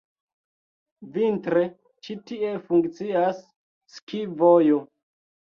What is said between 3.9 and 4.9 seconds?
ski-vojo.